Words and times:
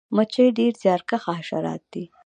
مچۍ 0.15 0.47
ډیر 0.57 0.73
زیارکښه 0.81 1.17
حشرات 1.39 1.81
دي 1.93 2.03